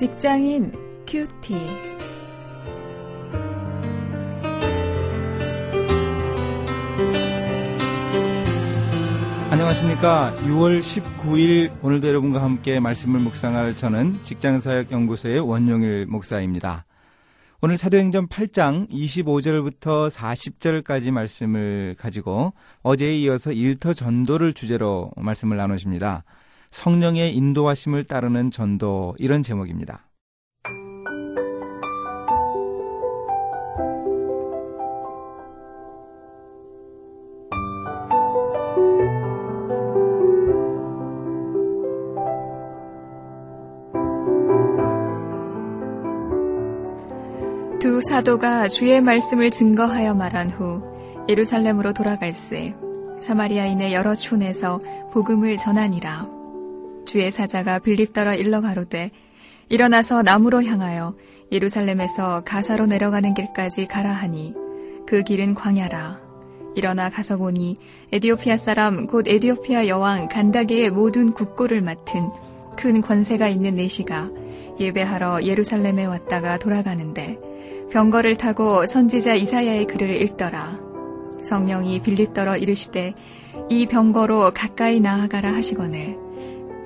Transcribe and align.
직장인 0.00 0.72
큐티. 1.06 1.54
안녕하십니까. 9.50 10.34
6월 10.46 10.80
19일 10.80 11.70
오늘도 11.82 12.08
여러분과 12.08 12.42
함께 12.42 12.80
말씀을 12.80 13.20
묵상할 13.20 13.76
저는 13.76 14.22
직장사역연구소의 14.22 15.40
원용일 15.40 16.06
목사입니다. 16.06 16.86
오늘 17.60 17.76
사도행전 17.76 18.28
8장 18.28 18.88
25절부터 18.88 20.08
40절까지 20.08 21.10
말씀을 21.10 21.94
가지고 21.98 22.54
어제에 22.82 23.18
이어서 23.18 23.52
일터 23.52 23.92
전도를 23.92 24.54
주제로 24.54 25.10
말씀을 25.18 25.58
나누십니다. 25.58 26.24
성령의 26.70 27.34
인도하심을 27.36 28.04
따르는 28.04 28.50
전도 28.50 29.14
이런 29.18 29.42
제목입니다. 29.42 30.06
두 47.80 48.00
사도가 48.02 48.68
주의 48.68 49.00
말씀을 49.00 49.50
증거하여 49.50 50.14
말한 50.14 50.50
후 50.50 50.82
예루살렘으로 51.28 51.92
돌아갈새 51.92 52.74
사마리아인의 53.20 53.92
여러 53.94 54.14
촌에서 54.14 54.80
복음을 55.12 55.56
전하니라. 55.56 56.39
주의 57.10 57.28
사자가 57.32 57.80
빌립더러 57.80 58.36
일러 58.36 58.60
가로되 58.60 59.10
일어나서 59.68 60.22
남으로 60.22 60.62
향하여 60.62 61.16
예루살렘에서 61.50 62.44
가사로 62.44 62.86
내려가는 62.86 63.34
길까지 63.34 63.86
가라 63.86 64.12
하니 64.12 64.54
그 65.08 65.24
길은 65.24 65.54
광야라. 65.54 66.20
일어나 66.76 67.10
가서 67.10 67.36
보니 67.36 67.74
에디오피아 68.12 68.56
사람 68.56 69.08
곧 69.08 69.26
에디오피아 69.26 69.88
여왕 69.88 70.28
간다게의 70.28 70.90
모든 70.90 71.32
국고를 71.32 71.82
맡은 71.82 72.30
큰 72.76 73.00
권세가 73.00 73.48
있는 73.48 73.74
내시가 73.74 74.30
예배하러 74.78 75.42
예루살렘에 75.42 76.04
왔다가 76.04 76.60
돌아가는데 76.60 77.40
병거를 77.90 78.36
타고 78.36 78.86
선지자 78.86 79.34
이사야의 79.34 79.88
글을 79.88 80.22
읽더라. 80.22 80.78
성령이 81.42 82.02
빌립더러 82.02 82.56
이르시되 82.56 83.14
이 83.68 83.86
병거로 83.86 84.52
가까이 84.54 85.00
나아가라 85.00 85.52
하시거늘 85.52 86.19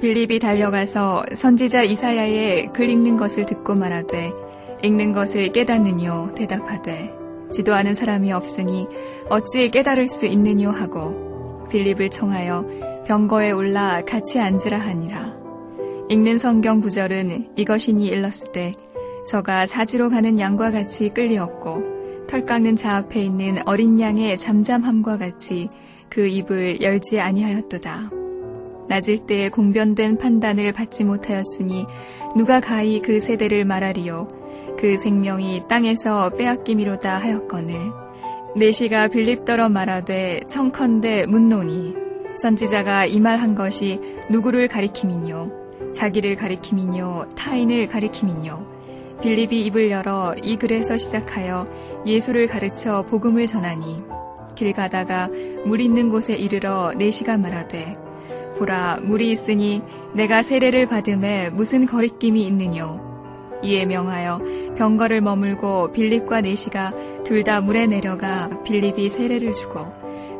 빌립이 0.05 0.39
달려가서 0.39 1.25
선지자 1.33 1.85
이사야의 1.85 2.75
글 2.75 2.91
읽는 2.91 3.17
것을 3.17 3.47
듣고 3.47 3.75
말하되 3.75 4.35
읽는 4.83 5.15
것을 5.15 5.51
깨닫느뇨 5.51 6.33
대답하되 6.35 7.11
지도하는 7.51 7.95
사람이 7.95 8.31
없으니 8.31 8.87
어찌 9.31 9.71
깨달을 9.71 10.07
수 10.09 10.27
있느뇨 10.27 10.69
하고 10.69 11.67
빌립을 11.71 12.11
청하여 12.11 13.05
병거에 13.07 13.53
올라 13.53 14.03
같이 14.05 14.39
앉으라 14.39 14.79
하니라 14.79 15.39
읽는 16.11 16.37
성경 16.37 16.83
구절은 16.83 17.53
이것이니 17.57 18.05
일렀을 18.07 18.53
때 18.53 18.75
저가 19.27 19.65
사지로 19.65 20.11
가는 20.11 20.39
양과 20.39 20.71
같이 20.71 21.09
끌리었고 21.09 22.27
털 22.29 22.45
깎는 22.45 22.77
자 22.77 22.97
앞에 22.97 23.23
있는 23.23 23.67
어린 23.67 23.99
양의 23.99 24.37
잠잠함과 24.37 25.17
같이 25.17 25.71
그 26.11 26.27
입을 26.27 26.83
열지 26.83 27.21
아니하였도다. 27.21 28.14
낮을 28.89 29.27
때에 29.27 29.49
공변된 29.49 30.19
판단을 30.19 30.73
받지 30.73 31.05
못하였으니 31.05 31.87
누가 32.37 32.61
가히 32.61 33.01
그 33.01 33.21
세대를 33.21 33.65
말하리요. 33.65 34.29
그 34.79 34.99
생명이 34.99 35.65
땅에서 35.69 36.31
빼앗김이로다 36.31 37.19
하였거늘. 37.19 37.93
내시가 38.57 39.09
빌립더러 39.09 39.69
말하되 39.69 40.41
청컨대 40.47 41.27
묻노니 41.27 41.95
선지자가 42.37 43.07
이 43.07 43.19
말 43.21 43.37
한 43.39 43.55
것이 43.55 44.01
누구를 44.31 44.69
가리킴이뇨 44.69 45.93
자기를 45.93 46.37
가리킴이뇨 46.37 47.29
타인을 47.37 47.87
가리킴이뇨 47.89 48.75
빌립이 49.23 49.61
입을 49.67 49.91
열어 49.91 50.35
이 50.43 50.57
글에서 50.57 50.97
시작하여 50.97 51.65
예수를 52.07 52.47
가르쳐 52.49 53.03
복음을 53.09 53.47
전하니 53.47 53.97
길 54.55 54.73
가다가 54.73 55.29
물 55.65 55.81
있는 55.81 56.09
곳에 56.09 56.35
이르러 56.35 56.93
네시가 56.95 57.39
말하되 57.39 57.95
보라 58.59 59.01
물이 59.03 59.31
있으니 59.33 59.83
내가 60.15 60.43
세례를 60.43 60.87
받음에 60.87 61.51
무슨 61.51 61.87
거리낌이 61.87 62.43
있느뇨 62.47 63.01
이에 63.63 63.87
명하여 63.87 64.41
병거를 64.77 65.21
머물고 65.21 65.93
빌립과 65.93 66.43
네시가 66.43 66.93
둘 67.25 67.45
다 67.45 67.61
물에 67.61 67.87
내려가 67.87 68.63
빌립이 68.63 69.09
세례를 69.09 69.55
주고 69.55 69.87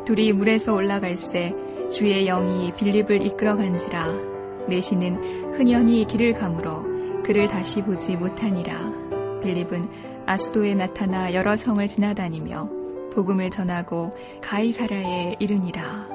둘이 0.05 0.31
물에서 0.33 0.73
올라갈새 0.73 1.55
주의 1.91 2.25
영이 2.25 2.73
빌립을 2.75 3.25
이끌어 3.25 3.55
간지라 3.55 4.35
네시는 4.67 5.53
흔연히 5.55 6.05
길을 6.05 6.33
가므로 6.33 6.83
그를 7.23 7.47
다시 7.47 7.81
보지 7.81 8.15
못하니라. 8.17 9.39
빌립은 9.41 9.89
아수도에 10.25 10.75
나타나 10.75 11.33
여러 11.33 11.55
성을 11.55 11.85
지나다니며 11.87 12.69
복음을 13.13 13.49
전하고 13.49 14.11
가이사라에 14.41 15.37
이르니라. 15.39 16.14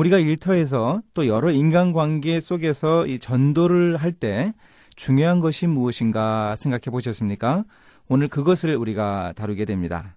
우리가 0.00 0.18
일터에서 0.18 1.02
또 1.12 1.26
여러 1.26 1.50
인간관계 1.50 2.40
속에서 2.40 3.06
이 3.06 3.18
전도를 3.18 3.98
할 3.98 4.12
때 4.12 4.54
중요한 4.96 5.40
것이 5.40 5.66
무엇인가 5.66 6.56
생각해 6.56 6.84
보셨습니까? 6.90 7.64
오늘 8.08 8.28
그것을 8.28 8.76
우리가 8.76 9.34
다루게 9.36 9.66
됩니다. 9.66 10.16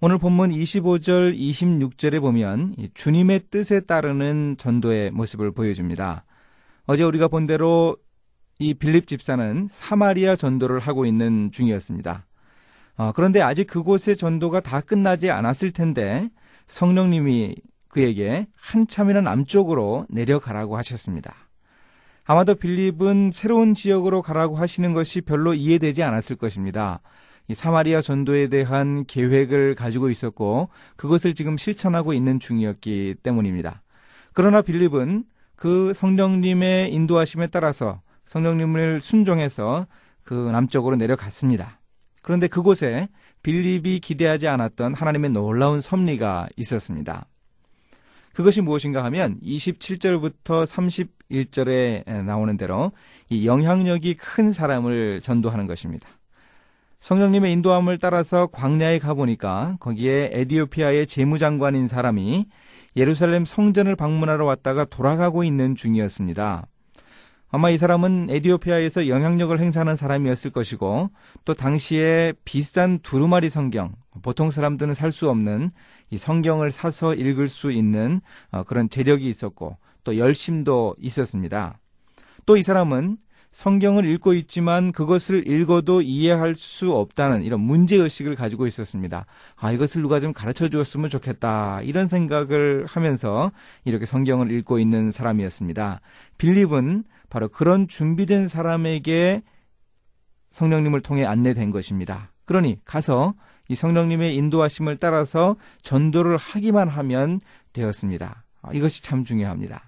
오늘 0.00 0.18
본문 0.18 0.50
25절, 0.50 1.38
26절에 1.38 2.20
보면 2.20 2.74
주님의 2.94 3.44
뜻에 3.50 3.80
따르는 3.80 4.56
전도의 4.58 5.12
모습을 5.12 5.52
보여줍니다. 5.52 6.24
어제 6.86 7.04
우리가 7.04 7.28
본 7.28 7.46
대로 7.46 7.96
이 8.58 8.74
빌립 8.74 9.06
집사는 9.06 9.68
사마리아 9.70 10.34
전도를 10.34 10.80
하고 10.80 11.06
있는 11.06 11.50
중이었습니다. 11.52 12.26
어, 12.96 13.12
그런데 13.14 13.40
아직 13.40 13.66
그곳의 13.68 14.16
전도가 14.16 14.60
다 14.60 14.80
끝나지 14.80 15.30
않았을 15.30 15.70
텐데 15.70 16.28
성령님이 16.66 17.54
그에게 17.96 18.46
한참이나 18.54 19.22
남쪽으로 19.22 20.04
내려가라고 20.10 20.76
하셨습니다. 20.76 21.34
아마도 22.26 22.54
빌립은 22.54 23.30
새로운 23.32 23.72
지역으로 23.72 24.20
가라고 24.20 24.56
하시는 24.56 24.92
것이 24.92 25.22
별로 25.22 25.54
이해되지 25.54 26.02
않았을 26.02 26.36
것입니다. 26.36 27.00
이 27.48 27.54
사마리아 27.54 28.02
전도에 28.02 28.48
대한 28.48 29.06
계획을 29.06 29.76
가지고 29.76 30.10
있었고 30.10 30.68
그것을 30.96 31.32
지금 31.32 31.56
실천하고 31.56 32.12
있는 32.12 32.38
중이었기 32.38 33.14
때문입니다. 33.22 33.82
그러나 34.34 34.60
빌립은 34.60 35.24
그 35.54 35.94
성령님의 35.94 36.92
인도하심에 36.92 37.46
따라서 37.46 38.02
성령님을 38.26 39.00
순종해서 39.00 39.86
그 40.22 40.34
남쪽으로 40.34 40.96
내려갔습니다. 40.96 41.80
그런데 42.20 42.46
그곳에 42.46 43.08
빌립이 43.42 44.00
기대하지 44.00 44.48
않았던 44.48 44.92
하나님의 44.92 45.30
놀라운 45.30 45.80
섭리가 45.80 46.48
있었습니다. 46.58 47.24
그것이 48.36 48.60
무엇인가 48.60 49.02
하면 49.04 49.40
27절부터 49.42 50.66
31절에 50.66 52.22
나오는 52.24 52.54
대로 52.58 52.92
이 53.30 53.46
영향력이 53.46 54.12
큰 54.12 54.52
사람을 54.52 55.22
전도하는 55.22 55.66
것입니다. 55.66 56.06
성령님의 57.00 57.50
인도함을 57.54 57.96
따라서 57.96 58.46
광야에 58.48 58.98
가보니까 58.98 59.78
거기에 59.80 60.28
에디오피아의 60.34 61.06
재무장관인 61.06 61.88
사람이 61.88 62.44
예루살렘 62.94 63.46
성전을 63.46 63.96
방문하러 63.96 64.44
왔다가 64.44 64.84
돌아가고 64.84 65.42
있는 65.42 65.74
중이었습니다. 65.74 66.66
아마 67.56 67.70
이 67.70 67.78
사람은 67.78 68.26
에디오피아에서 68.28 69.08
영향력을 69.08 69.58
행사하는 69.58 69.96
사람이었을 69.96 70.50
것이고 70.50 71.08
또 71.46 71.54
당시에 71.54 72.34
비싼 72.44 72.98
두루마리 72.98 73.48
성경, 73.48 73.94
보통 74.20 74.50
사람들은 74.50 74.92
살 74.92 75.10
수 75.10 75.30
없는 75.30 75.70
이 76.10 76.18
성경을 76.18 76.70
사서 76.70 77.14
읽을 77.14 77.48
수 77.48 77.72
있는 77.72 78.20
어, 78.50 78.62
그런 78.64 78.90
재력이 78.90 79.26
있었고 79.26 79.78
또 80.04 80.18
열심도 80.18 80.96
있었습니다. 81.00 81.78
또 82.44 82.58
이 82.58 82.62
사람은 82.62 83.16
성경을 83.56 84.04
읽고 84.04 84.34
있지만 84.34 84.92
그것을 84.92 85.48
읽어도 85.48 86.02
이해할 86.02 86.54
수 86.54 86.92
없다는 86.92 87.42
이런 87.42 87.60
문제의식을 87.60 88.36
가지고 88.36 88.66
있었습니다. 88.66 89.24
아, 89.56 89.72
이것을 89.72 90.02
누가 90.02 90.20
좀 90.20 90.34
가르쳐 90.34 90.68
주었으면 90.68 91.08
좋겠다. 91.08 91.80
이런 91.80 92.06
생각을 92.06 92.84
하면서 92.86 93.50
이렇게 93.86 94.04
성경을 94.04 94.50
읽고 94.50 94.78
있는 94.78 95.10
사람이었습니다. 95.10 96.02
빌립은 96.36 97.04
바로 97.30 97.48
그런 97.48 97.88
준비된 97.88 98.46
사람에게 98.46 99.42
성령님을 100.50 101.00
통해 101.00 101.24
안내된 101.24 101.70
것입니다. 101.70 102.32
그러니 102.44 102.80
가서 102.84 103.32
이 103.70 103.74
성령님의 103.74 104.36
인도하심을 104.36 104.98
따라서 104.98 105.56
전도를 105.80 106.36
하기만 106.36 106.90
하면 106.90 107.40
되었습니다. 107.72 108.44
이것이 108.74 109.02
참 109.02 109.24
중요합니다. 109.24 109.85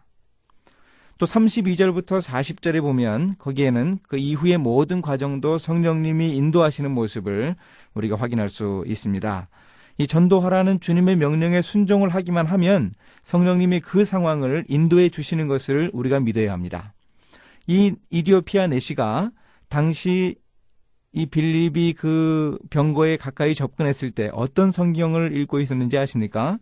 또 1.18 1.26
32절부터 1.26 2.22
40절에 2.22 2.80
보면 2.80 3.34
거기에는 3.38 3.98
그 4.06 4.16
이후의 4.16 4.58
모든 4.58 5.02
과정도 5.02 5.58
성령님이 5.58 6.36
인도하시는 6.36 6.90
모습을 6.90 7.56
우리가 7.94 8.16
확인할 8.16 8.48
수 8.48 8.84
있습니다. 8.86 9.48
이 9.98 10.06
전도하라는 10.06 10.78
주님의 10.78 11.16
명령에 11.16 11.60
순종을 11.60 12.10
하기만 12.10 12.46
하면 12.46 12.94
성령님이 13.24 13.80
그 13.80 14.04
상황을 14.04 14.64
인도해 14.68 15.08
주시는 15.08 15.48
것을 15.48 15.90
우리가 15.92 16.20
믿어야 16.20 16.52
합니다. 16.52 16.94
이 17.66 17.92
이디오피아 18.10 18.68
내시가 18.68 19.32
당시 19.68 20.36
이 21.12 21.26
빌립이 21.26 21.94
그 21.94 22.58
병거에 22.70 23.16
가까이 23.16 23.56
접근했을 23.56 24.12
때 24.12 24.30
어떤 24.32 24.70
성경을 24.70 25.36
읽고 25.36 25.58
있었는지 25.58 25.98
아십니까? 25.98 26.58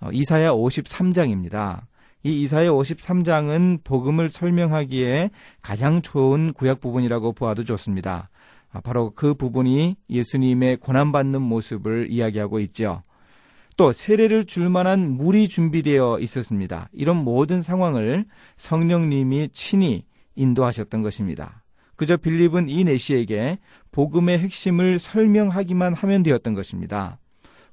어, 0.00 0.08
이사야 0.10 0.52
53장입니다. 0.52 1.82
이 2.22 2.42
이사야 2.42 2.70
53장은 2.70 3.84
복음을 3.84 4.28
설명하기에 4.28 5.30
가장 5.62 6.02
좋은 6.02 6.52
구약 6.52 6.80
부분이라고 6.80 7.32
보아도 7.32 7.64
좋습니다. 7.64 8.28
아, 8.70 8.80
바로 8.80 9.12
그 9.14 9.34
부분이 9.34 9.96
예수님의 10.10 10.78
고난받는 10.78 11.40
모습을 11.40 12.08
이야기하고 12.10 12.60
있죠. 12.60 13.02
또 13.76 13.92
세례를 13.92 14.44
줄 14.46 14.68
만한 14.68 15.12
물이 15.12 15.48
준비되어 15.48 16.18
있었습니다. 16.18 16.88
이런 16.92 17.16
모든 17.16 17.62
상황을 17.62 18.26
성령님이 18.56 19.50
친히 19.52 20.04
인도하셨던 20.34 21.02
것입니다. 21.02 21.62
그저 21.94 22.16
빌립은 22.16 22.68
이 22.68 22.84
내시에게 22.84 23.58
복음의 23.92 24.38
핵심을 24.40 24.98
설명하기만 24.98 25.94
하면 25.94 26.22
되었던 26.22 26.54
것입니다. 26.54 27.18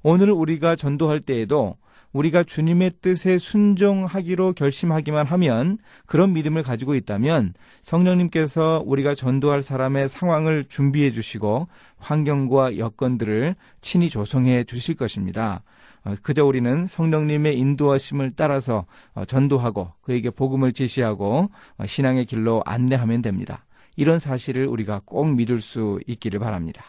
오늘 0.02 0.30
우리가 0.30 0.76
전도할 0.76 1.20
때에도 1.20 1.76
우리가 2.16 2.44
주님의 2.44 2.92
뜻에 3.02 3.36
순종하기로 3.36 4.54
결심하기만 4.54 5.26
하면 5.26 5.78
그런 6.06 6.32
믿음을 6.32 6.62
가지고 6.62 6.94
있다면 6.94 7.52
성령님께서 7.82 8.82
우리가 8.86 9.14
전도할 9.14 9.62
사람의 9.62 10.08
상황을 10.08 10.64
준비해 10.64 11.10
주시고 11.10 11.68
환경과 11.98 12.78
여건들을 12.78 13.54
친히 13.82 14.08
조성해 14.08 14.64
주실 14.64 14.94
것입니다. 14.94 15.62
어, 16.04 16.14
그저 16.22 16.44
우리는 16.44 16.86
성령님의 16.86 17.58
인도하심을 17.58 18.32
따라서 18.34 18.86
어, 19.14 19.24
전도하고 19.24 19.92
그에게 20.00 20.30
복음을 20.30 20.72
제시하고 20.72 21.50
어, 21.76 21.86
신앙의 21.86 22.24
길로 22.24 22.62
안내하면 22.64 23.20
됩니다. 23.20 23.66
이런 23.96 24.18
사실을 24.18 24.66
우리가 24.66 25.02
꼭 25.04 25.34
믿을 25.34 25.60
수 25.60 26.00
있기를 26.06 26.40
바랍니다. 26.40 26.82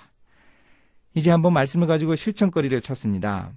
이제 1.15 1.31
한번 1.31 1.51
말씀을 1.53 1.87
가지고 1.87 2.15
실천거리를 2.15 2.79
찾습니다. 2.81 3.51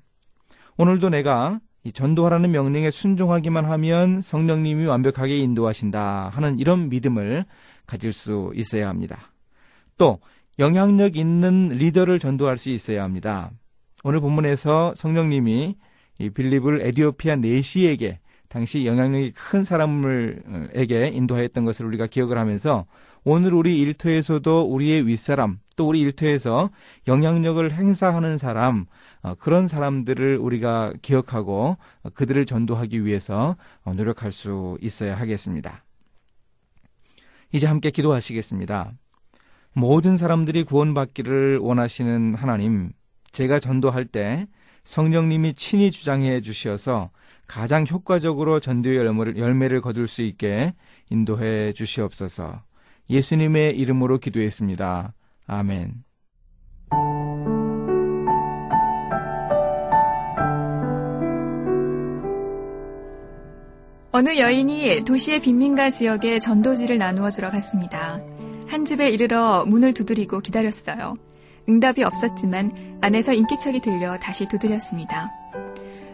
오늘도 0.80 1.10
내가 1.10 1.60
전도하라는 1.92 2.52
명령에 2.52 2.90
순종하기만 2.90 3.66
하면 3.66 4.22
성령님이 4.22 4.86
완벽하게 4.86 5.36
인도하신다 5.36 6.30
하는 6.30 6.58
이런 6.58 6.88
믿음을 6.88 7.44
가질 7.86 8.14
수 8.14 8.50
있어야 8.54 8.88
합니다. 8.88 9.30
또 9.98 10.20
영향력 10.58 11.18
있는 11.18 11.68
리더를 11.68 12.18
전도할 12.18 12.56
수 12.56 12.70
있어야 12.70 13.02
합니다. 13.02 13.50
오늘 14.04 14.20
본문에서 14.20 14.94
성령님이 14.96 15.76
이 16.18 16.30
빌립을 16.30 16.80
에디오피아 16.80 17.36
네시에게 17.36 18.18
당시 18.48 18.86
영향력이 18.86 19.32
큰 19.32 19.62
사람을에게 19.62 21.08
인도하였던 21.08 21.66
것을 21.66 21.84
우리가 21.84 22.06
기억을 22.06 22.38
하면서 22.38 22.86
오늘 23.24 23.52
우리 23.52 23.78
일터에서도 23.80 24.62
우리의 24.62 25.06
윗사람 25.06 25.58
또 25.80 25.88
우리 25.88 26.00
일터에서 26.00 26.68
영향력을 27.08 27.72
행사하는 27.72 28.36
사람 28.36 28.84
어, 29.22 29.34
그런 29.36 29.66
사람들을 29.66 30.36
우리가 30.36 30.92
기억하고 31.00 31.78
그들을 32.12 32.44
전도하기 32.44 33.06
위해서 33.06 33.56
어, 33.82 33.94
노력할 33.94 34.30
수 34.30 34.76
있어야 34.82 35.18
하겠습니다. 35.18 35.82
이제 37.52 37.66
함께 37.66 37.90
기도하시겠습니다. 37.90 38.92
모든 39.72 40.18
사람들이 40.18 40.64
구원받기를 40.64 41.56
원하시는 41.62 42.34
하나님, 42.34 42.92
제가 43.32 43.58
전도할 43.58 44.04
때 44.04 44.48
성령님이 44.84 45.54
친히 45.54 45.90
주장해 45.90 46.42
주시어서 46.42 47.08
가장 47.46 47.86
효과적으로 47.90 48.60
전도의 48.60 48.98
열매를, 48.98 49.38
열매를 49.38 49.80
거둘 49.80 50.08
수 50.08 50.20
있게 50.20 50.74
인도해 51.08 51.72
주시옵소서. 51.72 52.64
예수님의 53.08 53.78
이름으로 53.78 54.18
기도했습니다. 54.18 55.14
아멘. 55.50 56.04
어느 64.12 64.38
여인이 64.38 65.04
도시의 65.04 65.40
빈민가 65.40 65.90
지역에 65.90 66.38
전도지를 66.38 66.98
나누어 66.98 67.30
주러 67.30 67.50
갔습니다. 67.50 68.20
한 68.68 68.84
집에 68.84 69.10
이르러 69.10 69.64
문을 69.66 69.92
두드리고 69.92 70.38
기다렸어요. 70.38 71.14
응답이 71.68 72.04
없었지만 72.04 72.98
안에서 73.00 73.32
인기척이 73.32 73.80
들려 73.80 74.18
다시 74.18 74.46
두드렸습니다. 74.46 75.32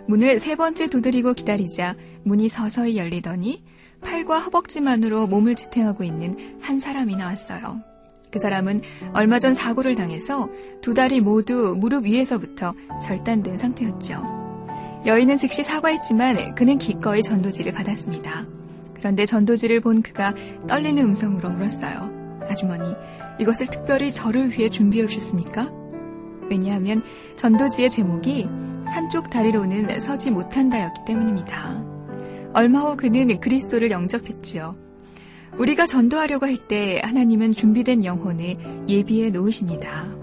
문을 0.08 0.38
세 0.38 0.56
번째 0.56 0.88
두드리고 0.88 1.34
기다리자 1.34 1.94
문이 2.24 2.48
서서히 2.48 2.96
열리더니 2.96 3.64
팔과 4.02 4.38
허벅지만으로 4.38 5.26
몸을 5.26 5.56
지탱하고 5.56 6.04
있는 6.04 6.58
한 6.62 6.80
사람이 6.80 7.16
나왔어요. 7.16 7.95
그 8.30 8.38
사람은 8.38 8.82
얼마 9.12 9.38
전 9.38 9.54
사고를 9.54 9.94
당해서 9.94 10.48
두 10.80 10.94
다리 10.94 11.20
모두 11.20 11.74
무릎 11.78 12.04
위에서부터 12.04 12.72
절단된 13.02 13.56
상태였죠. 13.56 14.22
여인은 15.06 15.38
즉시 15.38 15.62
사과했지만 15.62 16.54
그는 16.54 16.78
기꺼이 16.78 17.22
전도지를 17.22 17.72
받았습니다. 17.72 18.46
그런데 18.94 19.24
전도지를 19.24 19.80
본 19.80 20.02
그가 20.02 20.34
떨리는 20.66 21.02
음성으로 21.02 21.50
물었어요. 21.50 22.40
아주머니, 22.48 22.94
이것을 23.38 23.68
특별히 23.68 24.10
저를 24.10 24.50
위해 24.50 24.68
준비해 24.68 25.04
오셨습니까? 25.04 25.70
왜냐하면 26.50 27.02
전도지의 27.36 27.90
제목이 27.90 28.48
한쪽 28.86 29.30
다리로는 29.30 30.00
서지 30.00 30.30
못한다였기 30.30 31.02
때문입니다. 31.06 31.84
얼마 32.54 32.80
후 32.80 32.96
그는 32.96 33.38
그리스도를 33.40 33.90
영접했지요. 33.90 34.85
우리가 35.58 35.86
전도하려고 35.86 36.46
할 36.46 36.56
때 36.56 37.00
하나님은 37.04 37.52
준비된 37.52 38.04
영혼을 38.04 38.56
예비해 38.88 39.30
놓으십니다. 39.30 40.15